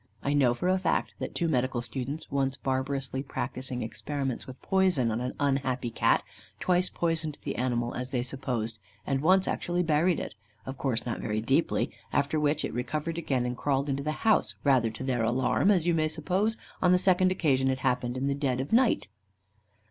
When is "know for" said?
0.33-0.67